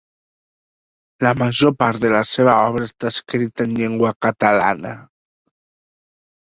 [1.27, 4.99] La major part de la seva obra està escrita en llengua catalana.